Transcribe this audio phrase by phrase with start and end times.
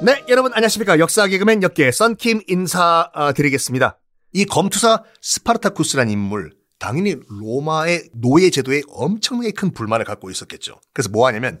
[0.00, 1.00] 네, 여러분 안녕하십니까.
[1.00, 3.98] 역사 개그맨 역계 썬킴 인사드리겠습니다.
[4.32, 10.80] 이 검투사 스파르타쿠스라는 인물, 당연히 로마의 노예 제도에 엄청나게 큰 불만을 갖고 있었겠죠.
[10.92, 11.60] 그래서 뭐 하냐면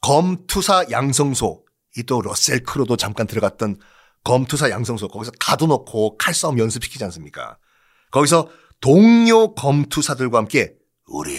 [0.00, 1.64] 검투사 양성소,
[1.98, 3.76] 이 또 러셀 크로도 잠깐 들어갔던
[4.24, 7.58] 검투사 양성소 거기서 가둬놓고 칼싸움 연습시키지 않습니까?
[8.10, 8.48] 거기서
[8.80, 10.72] 동료 검투사들과 함께
[11.06, 11.38] 우리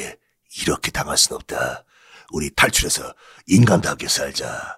[0.61, 1.83] 이렇게 당할 순 없다.
[2.31, 3.13] 우리 탈출해서
[3.47, 4.77] 인간답게 살자.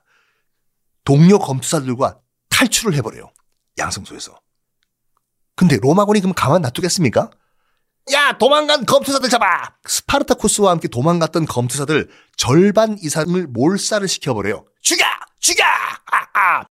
[1.09, 3.31] 동료 검투사들과 탈출을 해버려요.
[3.79, 4.39] 양성소에서.
[5.55, 7.31] 근데 로마군이 그럼 가만 놔두겠습니까?
[8.13, 9.75] 야 도망간 검투사들 잡아!
[9.87, 14.67] 스파르타쿠스와 함께 도망갔던 검투사들 절반 이상을 몰살을 시켜버려요.
[14.83, 15.03] 죽여!
[15.39, 15.63] 죽여!
[15.63, 16.65] 아, 아.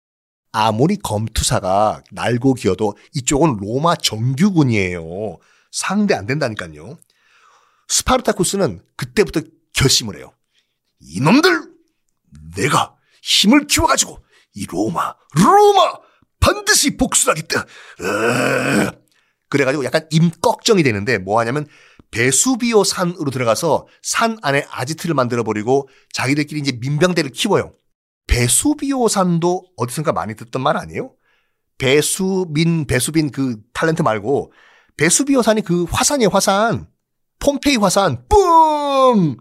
[0.53, 5.39] 아무리 검투사가 날고 기어도 이쪽은 로마 정규군이에요.
[5.73, 6.99] 상대 안 된다니까요.
[7.89, 9.41] 스파르타쿠스는 그때부터
[9.73, 10.35] 결심을 해요.
[11.01, 11.73] 이놈들!
[12.55, 14.26] 내가 힘을 키워가지고
[14.57, 15.99] 이 로마, 로마!
[16.41, 17.61] 반드시 복수하겠다.
[18.01, 18.91] 으...
[19.49, 21.67] 그래가지고 약간 임꺽정이 되는데 뭐 하냐면
[22.11, 27.75] 베수비오 산으로 들어가서 산 안에 아지트를 만들어버리고 자기들끼리 이제 민병대를 키워요.
[28.27, 31.13] 베수비오 산도 어디선가 많이 듣던 말 아니에요?
[31.79, 34.53] 배수민, 배수빈 그 탤런트 말고
[34.97, 36.89] 베수비오 산이 그 화산이에요, 화산.
[37.39, 39.37] 폼페이 화산, 뿡!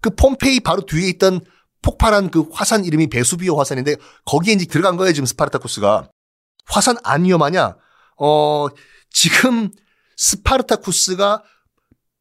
[0.00, 1.40] 그 폼페이 바로 뒤에 있던
[1.82, 6.10] 폭발한 그 화산 이름이 베수비오 화산인데 거기에 이제 들어간 거예요, 지금 스파르타쿠스가.
[6.66, 7.76] 화산 안 위험하냐?
[8.18, 8.66] 어,
[9.10, 9.70] 지금
[10.16, 11.42] 스파르타쿠스가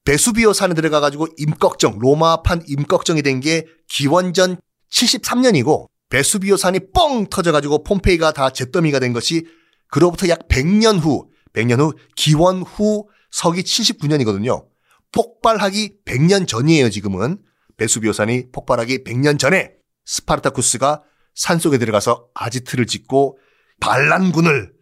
[0.04, 4.58] 베수비오 산에 들어가 가지고 임꺽정, 로마판 임꺽정이 된 게 기원전
[4.92, 9.46] 73년이고 베수비오 산이 뻥 터져 가지고 폼페이가 다 잿더미가 된 것이
[9.88, 14.66] 그로부터 약 100년 후, 100년 후 기원 후 서기 79년이거든요.
[15.12, 17.40] 폭발하기 100년 전이에요, 지금은.
[17.78, 19.74] 베수비오 산이 폭발하기 100년 전에
[20.06, 23.40] 스파르타쿠스가 산속에 들어가서 아지트를 짓고
[23.80, 24.74] 반란군을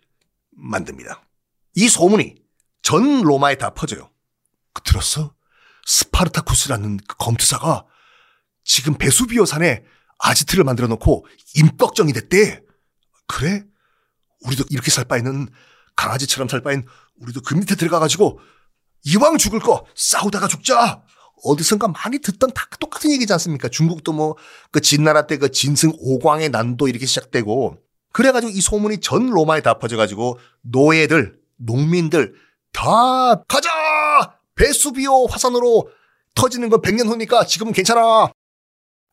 [0.52, 1.23] 만듭니다.
[1.76, 2.36] 이 소문이
[2.83, 4.11] 전 로마에 다 퍼져요.
[4.73, 5.33] 그 들었어?
[5.86, 7.86] 스파르타쿠스라는 그 검투사가
[8.64, 9.83] 지금 베수비오 산에
[10.20, 11.25] 아지트를 만들어 놓고
[11.55, 12.61] 임꺽정이 됐대.
[13.27, 13.64] 그래?
[14.42, 15.48] 우리도 이렇게 살 바에는
[15.95, 16.86] 강아지처럼 살 바엔
[17.20, 18.39] 우리도 그 밑에 들어가가지고
[19.05, 21.04] 이왕 죽을 거 싸우다가 죽자.
[21.44, 23.67] 어디선가 많이 듣던 다 똑같은 얘기지 않습니까?
[23.70, 24.36] 중국도 뭐
[24.71, 27.77] 그 진나라 때 그 진승 오광의 난도 이렇게 시작되고
[28.14, 32.33] 그래가지고 이 소문이 전 로마에 다 퍼져가지고 노예들, 농민들
[32.72, 33.70] 다 가자!
[34.55, 35.89] 베수비오 화산으로
[36.36, 38.32] 터지는 건 100년 후니까 지금은 괜찮아.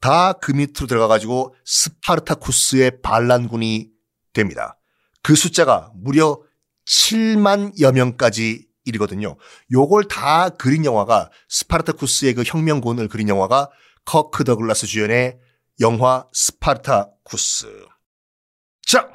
[0.00, 3.88] 다 그 밑으로 들어가가지고 스파르타쿠스의 반란군이
[4.32, 4.78] 됩니다.
[5.22, 6.40] 그 숫자가 무려
[6.86, 9.36] 7만여 명까지 이르거든요.
[9.72, 13.70] 요걸 다 그린 영화가 스파르타쿠스의 그 혁명군을 그린 영화가
[14.04, 15.38] 커크 더글라스 주연의
[15.80, 17.86] 영화 스파르타쿠스.
[18.86, 19.10] 자,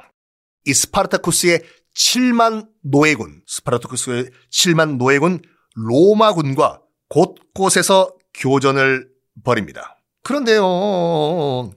[0.64, 1.62] 이 스파르타쿠스의
[1.94, 5.42] 7만 노예군, 스파르타쿠스의 7만 노예군
[5.74, 9.08] 로마군과 곳곳에서 교전을
[9.44, 10.02] 벌입니다.
[10.22, 11.72] 그런데요,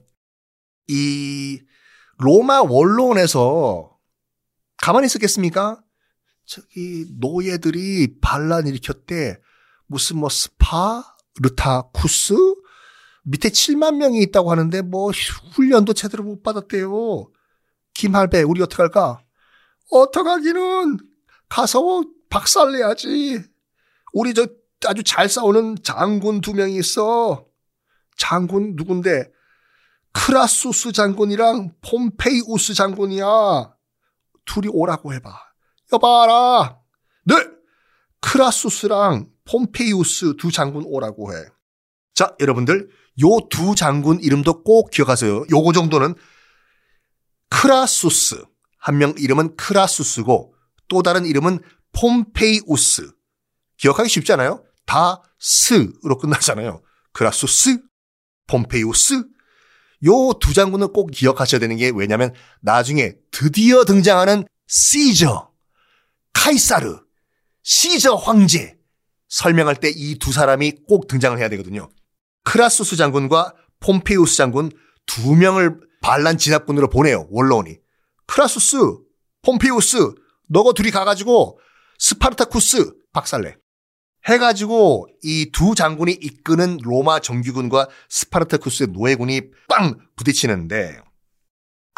[0.88, 1.60] 이
[2.18, 3.96] 로마 원론에서
[4.78, 5.80] 가만히 있었겠습니까?
[6.50, 9.38] 저기 노예들이 반란 일으켰대.
[9.86, 11.04] 무슨 뭐 스파
[11.40, 12.34] 르타쿠스
[13.22, 15.12] 밑에 7만 명이 있다고 하는데 뭐
[15.54, 17.30] 훈련도 제대로 못 받았대요.
[17.94, 19.22] 김할배 우리 어떡할까?
[19.92, 20.98] 어떡하기는
[21.48, 23.44] 가서 박살내야지.
[24.12, 24.48] 우리 저
[24.86, 27.46] 아주 잘 싸우는 장군 두 명이 있어.
[28.16, 29.30] 장군 누군데?
[30.12, 33.72] 크라수스 장군이랑 폼페이우스 장군이야.
[34.46, 35.49] 둘이 오라고 해봐.
[35.92, 36.78] 여봐라.
[37.24, 37.34] 네!
[38.20, 41.44] 크라수스랑 폼페이우스 두 장군 오라고 해.
[42.14, 42.88] 자, 여러분들,
[43.22, 45.46] 요 두 장군 이름도 꼭 기억하세요.
[45.50, 46.14] 요거 정도는
[47.48, 48.44] 크라수스.
[48.78, 50.54] 한 명 이름은 크라수스고
[50.88, 51.60] 또 다른 이름은
[51.92, 53.10] 폼페이우스.
[53.76, 54.64] 기억하기 쉽잖아요.
[54.86, 56.82] 다 스로 끝나잖아요.
[57.12, 57.78] 크라수스,
[58.46, 59.24] 폼페이우스.
[60.06, 62.32] 요 두 장군을 꼭 기억하셔야 되는 게 왜냐면
[62.62, 65.49] 나중에 드디어 등장하는 시저,
[66.44, 66.98] 카이사르,
[67.62, 68.78] 시저 황제
[69.28, 71.90] 설명할 때 이 두 사람이 꼭 등장을 해야 되거든요.
[72.44, 74.70] 크라수스 장군과 폼페이우스 장군
[75.06, 77.28] 두 명을 반란 진압군으로 보내요.
[77.30, 77.76] 원로원이.
[78.26, 78.76] 크라수스,
[79.42, 80.14] 폼페이우스,
[80.48, 81.58] 너거 둘이 가가지고
[81.98, 83.56] 스파르타쿠스 박살내.
[84.28, 91.00] 해가지고 이 두 장군이 이끄는 로마 정규군과 스파르타쿠스의 노예군이 빵 부딪히는데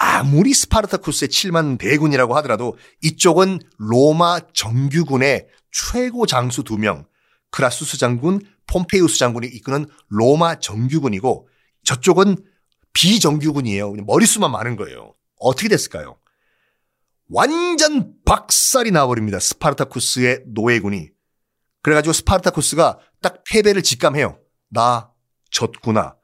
[0.04, 7.06] 아무리 스파르타쿠스의 7만 대군이라고 하더라도 이쪽은 로마 정규군의 최고 장수 두 명,
[7.52, 11.48] 크라수스 장군, 폼페이우스 장군이 이끄는 로마 정규군이고
[11.84, 12.36] 저쪽은
[12.94, 13.92] 비정규군이에요.
[14.04, 15.14] 머릿수만 많은 거예요.
[15.38, 16.18] 어떻게 됐을까요?
[17.28, 19.38] 완전 박살이 나버립니다.
[19.38, 21.10] 스파르타쿠스의 노예군이.
[21.82, 24.36] 그래가지고 스파르타쿠스가 딱 패배를 직감해요.
[24.68, 25.12] 나
[25.52, 26.16] 졌구나.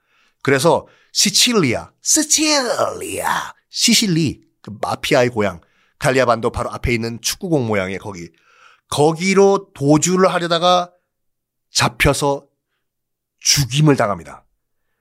[0.42, 5.60] 그래서 시칠리아, 시칠리아, 시실리, 그 마피아의 고향,
[5.98, 8.30] 이탈리아반도 바로 앞에 있는 축구공 모양의 거기.
[8.90, 10.92] 거기로 도주를 하려다가
[11.70, 12.46] 잡혀서
[13.40, 14.44] 죽임을 당합니다.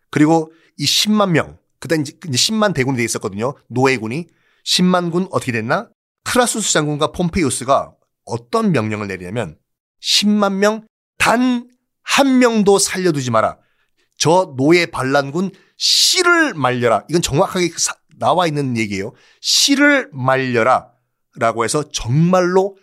[0.10, 3.56] 그리고 이 10만 명, 그때 이제 10만 대군이 돼 있었거든요.
[3.68, 4.28] 노예군이.
[4.66, 5.90] 10만 군 어떻게 됐나?
[6.24, 7.94] 크라수스 장군과 폼페이우스가
[8.26, 9.58] 어떤 명령을 내리냐면
[10.02, 10.88] 10만 명
[11.18, 11.68] 단
[12.08, 13.60] 한 명도 살려두지 마라.
[14.18, 17.04] 저 노예 반란군 씨를 말려라.
[17.10, 17.70] 이건 정확하게
[18.18, 19.14] 나와 있는 얘기예요.
[19.42, 20.92] 씨를 말려라.
[21.36, 22.78] 라고 해서 정말로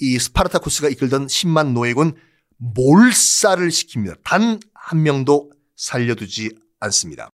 [0.00, 2.14] 이 스파르타쿠스가 이끌던 10만 노예군
[2.56, 4.18] 몰살을 시킵니다.
[4.24, 4.58] 단
[4.88, 6.50] 한 명도 살려두지
[6.80, 7.28] 않습니다.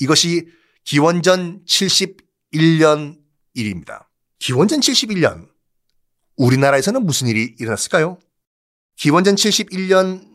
[0.00, 0.48] 이것이
[0.84, 3.18] 기원전 71년
[3.54, 4.10] 일입니다.
[4.40, 5.48] 기원전 71년
[6.36, 8.18] 우리나라에서는 무슨 일이 일어났을까요?
[8.96, 10.27] 기원전 71년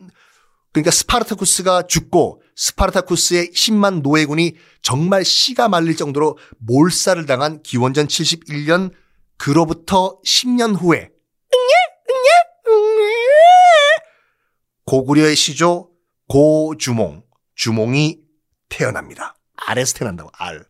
[0.74, 8.90] 그러니까 스파르타쿠스가 죽고 스파르타쿠스의 10만 노예군이 정말 씨가 말릴 정도로 몰살을 당한 기원전 71년
[9.36, 11.10] 그로부터 10년 후에
[14.84, 15.90] 고구려의 시조
[16.28, 17.22] 고주몽
[17.54, 18.18] 주몽이
[18.68, 19.36] 태어납니다.
[19.54, 20.64] 알에서 태어난다고 알.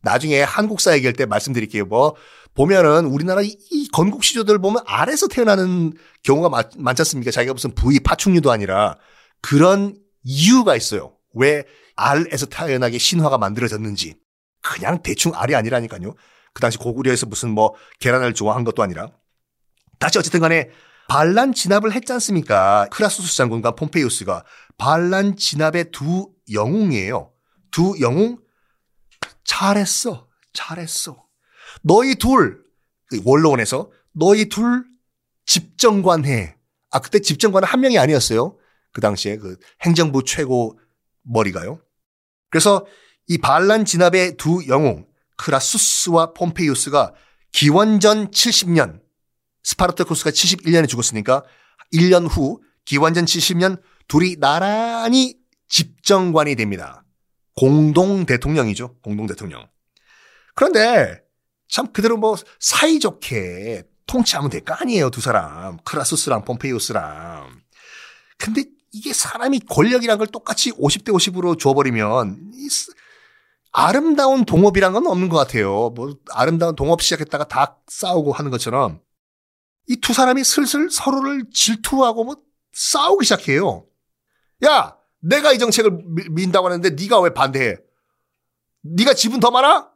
[0.00, 1.84] 나중에 한국사 얘기할 때 말씀드릴게요.
[1.84, 2.16] 뭐
[2.54, 7.30] 보면은 우리나라 이, 건국 시조들 보면 알에서 태어나는 경우가 많, 많지 않습니까?
[7.30, 8.96] 자기가 무슨 부위 파충류도 아니라
[9.42, 11.16] 그런 이유가 있어요.
[11.34, 11.64] 왜
[11.96, 14.16] 알에서 태어나게 신화가 만들어졌는지.
[14.62, 16.14] 그냥 대충 알이 아니라니까요.
[16.54, 19.10] 그 당시 고구려에서 무슨 뭐 계란을 좋아한 것도 아니라.
[19.98, 20.70] 다시 어쨌든 간에
[21.08, 22.86] 반란 진압을 했지 않습니까?
[22.90, 24.44] 크라수스 장군과 폼페이우스가
[24.78, 27.32] 반란 진압의 두 영웅이에요.
[27.70, 28.38] 두 영웅
[29.44, 30.28] 잘했어.
[30.52, 31.26] 잘했어.
[31.82, 34.84] 너희 둘그 원로원에서 너희 둘
[35.46, 36.56] 집정관 해.
[36.90, 38.56] 아 그때 집정관은 한 명이 아니었어요.
[38.92, 40.78] 그 당시에 그 행정부 최고
[41.22, 41.80] 머리가요.
[42.50, 42.86] 그래서
[43.28, 45.06] 이 반란 진압의 두 영웅
[45.36, 47.14] 크라수스와 폼페이우스가
[47.52, 49.00] 기원전 70년
[49.62, 51.44] 스파르타쿠스가 71년에 죽었으니까
[51.94, 55.36] 1년 후 기원전 70년 둘이 나란히
[55.68, 57.04] 집정관이 됩니다.
[57.54, 58.98] 공동 대통령이죠.
[59.02, 59.68] 공동 대통령.
[60.54, 61.20] 그런데
[61.68, 65.10] 참 그대로 뭐 사이좋게 통치하면 될 거 아니에요.
[65.10, 65.78] 두 사람.
[65.84, 67.62] 크라수스랑 폼페이우스랑.
[68.38, 72.52] 근데 이게 사람이 권력이란 걸 똑같이 50대 50으로 줘버리면
[73.72, 75.90] 아름다운 동업이란 건 없는 것 같아요.
[75.90, 79.00] 뭐 아름다운 동업 시작했다가 다 싸우고 하는 것처럼
[79.88, 82.36] 이 두 사람이 슬슬 서로를 질투하고 뭐
[82.72, 83.86] 싸우기 시작해요.
[84.64, 85.90] 야, 내가 이 정책을
[86.30, 87.76] 민다고 하는데 네가 왜 반대해?
[88.82, 89.90] 네가 지분 더 많아?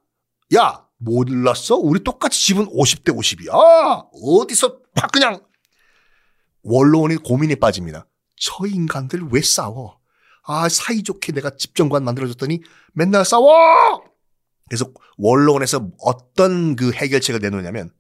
[0.57, 1.77] 야, 몰랐어?
[1.77, 4.09] 우리 똑같이 지분 50대 50이야.
[4.13, 5.41] 어디서 팍 그냥
[6.63, 8.07] 원로원이 고민에 빠집니다.
[8.37, 9.99] 저 인간들 왜 싸워?
[10.45, 12.61] 아, 사이좋게 내가 집정관 만들어줬더니
[12.93, 14.03] 맨날 싸워!
[14.69, 17.91] 그래서 원로원에서 어떤 그 해결책을 내놓냐면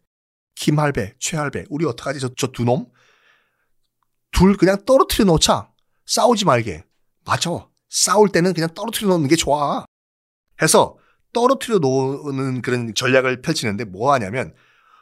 [0.56, 2.20] 김할배, 최할배, 우리 어떡하지?
[2.20, 2.86] 저, 저 두 놈?
[4.32, 5.70] 둘 그냥 떨어뜨려 놓자.
[6.06, 6.84] 싸우지 말게.
[7.24, 7.68] 맞아.
[7.88, 9.84] 싸울 때는 그냥 떨어뜨려 놓는 게 좋아.
[10.62, 10.96] 해서
[11.32, 14.54] 떨어뜨려 놓는 그런 전략을 펼치는데 뭐 하냐면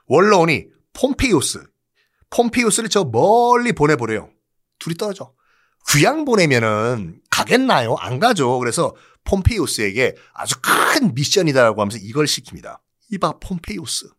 [0.06, 1.64] 원로원이 폼페이오스,
[2.30, 4.30] 폼페이오스를 저 멀리 보내버려요.
[4.84, 5.32] 둘이 떨어져.
[5.90, 7.94] 귀양 보내면은 가겠나요?
[7.98, 8.58] 안 가죠.
[8.58, 12.78] 그래서 폼페이오스에게 아주 큰 미션이다라고 하면서 이걸 시킵니다.
[13.10, 14.10] 이봐 폼페이오스.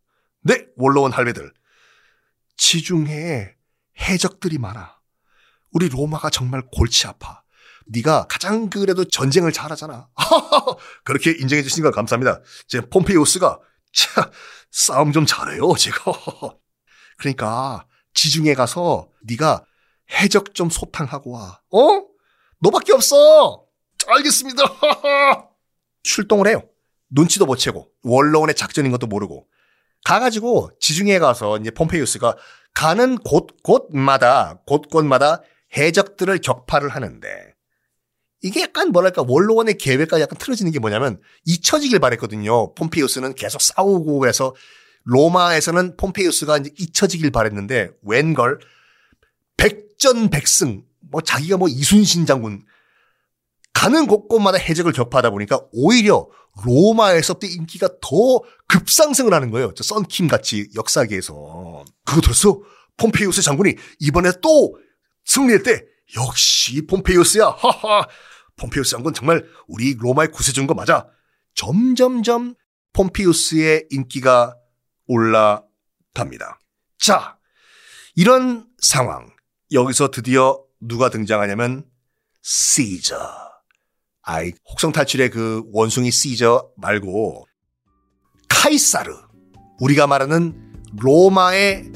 [0.41, 1.53] 네, 원로원 할배들.
[2.57, 3.53] 지중해에
[3.99, 4.99] 해적들이 많아.
[5.71, 7.43] 우리 로마가 정말 골치 아파.
[7.87, 10.09] 네가 가장 그래도 전쟁을 잘하잖아.
[11.03, 12.41] 그렇게 인정해 주시니까 감사합니다.
[12.67, 13.59] 제 폼페이오스가
[13.93, 14.31] 차
[14.71, 16.11] 싸움 좀 잘해요, 제가.
[17.17, 19.63] 그러니까 지중해 가서 네가
[20.11, 21.61] 해적 좀 소탕하고 와.
[21.71, 22.05] 어?
[22.59, 23.65] 너밖에 없어.
[24.07, 24.63] 알겠습니다.
[26.03, 26.63] 출동을 해요.
[27.09, 29.47] 눈치도 못 채고 원로원의 작전인 것도 모르고
[30.03, 32.35] 가가지고 지중해 가서 이제 폼페이우스가
[32.73, 35.41] 가는 곳곳마다 곳곳마다
[35.75, 37.27] 해적들을 격파를 하는데
[38.41, 42.75] 이게 약간 뭐랄까 원로원의 계획과 약간 틀어지는 게 뭐냐면 잊혀지길 바랬거든요.
[42.75, 44.53] 폼페이우스는 계속 싸우고 해서
[45.05, 48.59] 로마에서는 폼페이우스가 이제 잊혀지길 바랬는데 웬걸
[49.95, 52.63] 백전백승 뭐 자기가 뭐 이순신 장군
[53.73, 56.27] 가는 곳곳마다 해적을 격파하다 보니까 오히려
[56.63, 59.73] 로마에서 때 인기가 더 급상승을 하는 거예요.
[59.75, 61.83] 저 썬킴 같이 역사계에서.
[62.05, 62.61] 그거 들었어?
[62.97, 64.77] 폼페이우스 장군이 이번에 또
[65.25, 65.83] 승리할 때
[66.15, 67.47] 역시 폼페이우스야.
[67.47, 68.07] 하하.
[68.55, 71.07] 폼페이우스 장군 정말 우리 로마의 구세주인 거 맞아.
[71.55, 72.55] 점점점
[72.93, 74.55] 폼피우스의 인기가
[75.07, 76.59] 올라갑니다.
[76.97, 77.37] 자,
[78.15, 79.34] 이런 상황.
[79.75, 81.85] 여기서 드디어 누가 등장하냐면
[82.41, 83.15] 시저.
[84.23, 87.45] 아이, 혹성 탈출의 그 원숭이 시저 말고
[88.49, 89.13] 카이사르.
[89.79, 91.91] 우리가 말하는 로마의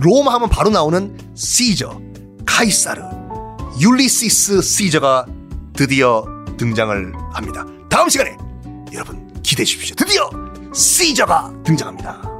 [0.00, 2.00] 로마 하면 바로 나오는 시저.
[2.46, 3.02] 카이사르.
[3.80, 5.26] 율리시스 시저가
[5.72, 6.24] 드디어
[6.58, 7.64] 등장을 합니다.
[7.88, 8.36] 다음 시간에
[8.92, 9.96] 여러분 기대해 주십시오.
[9.96, 10.30] 드디어
[10.74, 12.33] 시저가 등장합니다.